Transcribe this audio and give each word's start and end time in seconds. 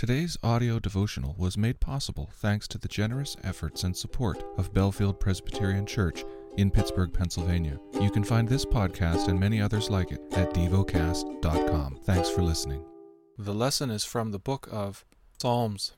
Today's 0.00 0.38
audio 0.42 0.78
devotional 0.78 1.34
was 1.36 1.58
made 1.58 1.78
possible 1.78 2.30
thanks 2.32 2.66
to 2.68 2.78
the 2.78 2.88
generous 2.88 3.36
efforts 3.44 3.84
and 3.84 3.94
support 3.94 4.42
of 4.56 4.72
Bellefield 4.72 5.20
Presbyterian 5.20 5.84
Church 5.84 6.24
in 6.56 6.70
Pittsburgh, 6.70 7.12
Pennsylvania. 7.12 7.78
You 8.00 8.10
can 8.10 8.24
find 8.24 8.48
this 8.48 8.64
podcast 8.64 9.28
and 9.28 9.38
many 9.38 9.60
others 9.60 9.90
like 9.90 10.10
it 10.10 10.22
at 10.32 10.54
devocast.com. 10.54 11.98
Thanks 12.04 12.30
for 12.30 12.40
listening. 12.40 12.82
The 13.36 13.52
lesson 13.52 13.90
is 13.90 14.02
from 14.02 14.30
the 14.30 14.38
book 14.38 14.70
of 14.72 15.04
Psalms. 15.38 15.92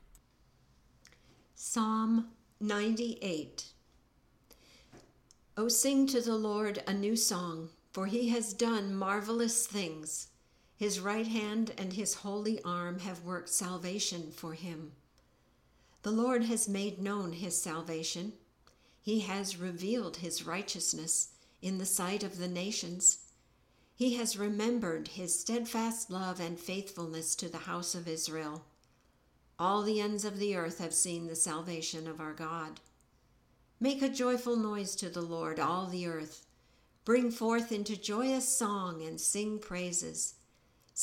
Psalm 1.55 2.27
98 2.59 3.67
O 5.55 5.69
sing 5.69 6.07
to 6.07 6.19
the 6.19 6.35
Lord 6.35 6.83
a 6.85 6.93
new 6.93 7.15
song, 7.15 7.69
for 7.93 8.07
he 8.07 8.27
has 8.31 8.53
done 8.53 8.93
marvelous 8.93 9.65
things. 9.65 10.27
His 10.83 10.99
right 10.99 11.27
hand 11.27 11.71
and 11.77 11.93
his 11.93 12.13
holy 12.13 12.61
arm 12.63 12.99
have 12.99 13.23
worked 13.23 13.47
salvation 13.47 14.31
for 14.31 14.51
him. 14.53 14.91
The 16.01 16.11
Lord 16.11 16.43
has 16.43 16.67
made 16.67 17.01
known 17.01 17.31
his 17.31 17.57
salvation. 17.61 18.33
He 19.01 19.21
has 19.21 19.55
revealed 19.55 20.17
his 20.17 20.45
righteousness 20.45 21.29
in 21.61 21.77
the 21.77 21.85
sight 21.85 22.21
of 22.21 22.37
the 22.37 22.49
nations. 22.49 23.19
He 23.95 24.15
has 24.15 24.37
remembered 24.37 25.07
his 25.07 25.39
steadfast 25.39 26.11
love 26.11 26.41
and 26.41 26.59
faithfulness 26.59 27.33
to 27.35 27.47
the 27.47 27.59
house 27.59 27.95
of 27.95 28.05
Israel. 28.05 28.65
All 29.57 29.83
the 29.83 30.01
ends 30.01 30.25
of 30.25 30.37
the 30.37 30.53
earth 30.57 30.79
have 30.79 30.93
seen 30.93 31.27
the 31.27 31.35
salvation 31.37 32.09
of 32.09 32.19
our 32.19 32.33
God. 32.33 32.81
Make 33.79 34.01
a 34.01 34.09
joyful 34.09 34.57
noise 34.57 34.97
to 34.97 35.07
the 35.07 35.21
Lord, 35.21 35.61
all 35.61 35.85
the 35.85 36.07
earth. 36.07 36.45
Bring 37.05 37.31
forth 37.31 37.71
into 37.71 37.95
joyous 37.95 38.49
song 38.49 39.01
and 39.01 39.17
sing 39.17 39.59
praises. 39.59 40.33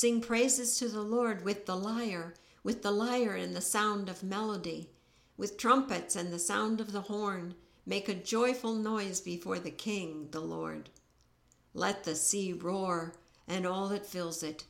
Sing 0.00 0.22
praises 0.22 0.78
to 0.78 0.88
the 0.88 1.02
Lord 1.02 1.44
with 1.44 1.66
the 1.66 1.76
lyre, 1.76 2.32
with 2.62 2.80
the 2.80 2.90
lyre 2.90 3.34
and 3.34 3.54
the 3.54 3.60
sound 3.60 4.08
of 4.08 4.22
melody, 4.22 4.88
with 5.36 5.58
trumpets 5.58 6.16
and 6.16 6.32
the 6.32 6.38
sound 6.38 6.80
of 6.80 6.92
the 6.92 7.02
horn. 7.02 7.54
Make 7.84 8.08
a 8.08 8.14
joyful 8.14 8.72
noise 8.72 9.20
before 9.20 9.58
the 9.58 9.70
King, 9.70 10.28
the 10.30 10.40
Lord. 10.40 10.88
Let 11.74 12.04
the 12.04 12.14
sea 12.14 12.54
roar 12.54 13.12
and 13.46 13.66
all 13.66 13.90
that 13.90 14.06
fills 14.06 14.42
it, 14.42 14.64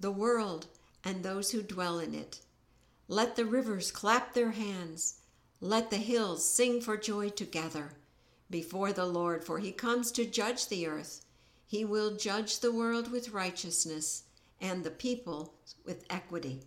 the 0.00 0.10
world 0.10 0.66
and 1.04 1.22
those 1.22 1.52
who 1.52 1.62
dwell 1.62 2.00
in 2.00 2.12
it. 2.12 2.40
Let 3.06 3.36
the 3.36 3.46
rivers 3.46 3.92
clap 3.92 4.34
their 4.34 4.50
hands. 4.50 5.20
Let 5.60 5.90
the 5.90 5.98
hills 5.98 6.44
sing 6.44 6.80
for 6.80 6.96
joy 6.96 7.28
together 7.28 7.92
before 8.50 8.92
the 8.92 9.06
Lord, 9.06 9.44
for 9.44 9.60
he 9.60 9.70
comes 9.70 10.10
to 10.10 10.24
judge 10.24 10.66
the 10.66 10.88
earth. 10.88 11.24
He 11.68 11.84
will 11.84 12.16
judge 12.16 12.58
the 12.58 12.72
world 12.72 13.12
with 13.12 13.30
righteousness 13.30 14.24
and 14.62 14.84
the 14.84 14.90
people 14.90 15.52
with 15.84 16.04
equity. 16.08 16.62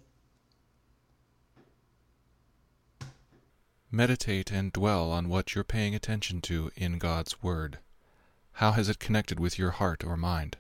Meditate 3.90 4.52
and 4.52 4.74
dwell 4.74 5.10
on 5.10 5.30
what 5.30 5.56
you're 5.56 5.64
paying 5.64 5.96
attention 5.96 6.42
to 6.42 6.70
in 6.76 6.98
God's 6.98 7.42
Word. 7.42 7.80
How 8.54 8.74
has 8.74 8.90
it 8.90 9.00
connected 9.00 9.40
with 9.40 9.58
your 9.58 9.72
heart 9.72 10.04
or 10.04 10.18
mind? 10.18 10.58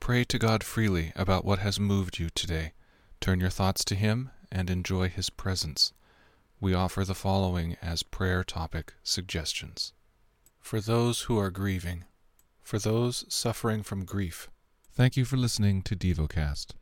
Pray 0.00 0.24
to 0.24 0.38
God 0.38 0.64
freely 0.64 1.12
about 1.14 1.44
what 1.44 1.58
has 1.60 1.78
moved 1.78 2.18
you 2.18 2.30
today. 2.30 2.72
Turn 3.20 3.40
your 3.40 3.50
thoughts 3.50 3.84
to 3.86 3.94
Him 3.94 4.30
and 4.50 4.70
enjoy 4.70 5.08
His 5.08 5.30
presence. 5.30 5.92
We 6.60 6.74
offer 6.74 7.04
the 7.04 7.14
following 7.14 7.76
as 7.82 8.02
prayer 8.02 8.42
topic 8.42 8.94
suggestions. 9.02 9.92
For 10.60 10.80
those 10.80 11.22
who 11.22 11.38
are 11.38 11.50
grieving, 11.50 12.04
for 12.62 12.78
those 12.78 13.24
suffering 13.28 13.82
from 13.82 14.04
grief. 14.04 14.48
Thank 14.92 15.16
you 15.16 15.24
for 15.24 15.36
listening 15.36 15.82
to 15.82 15.96
DevoCast. 15.96 16.72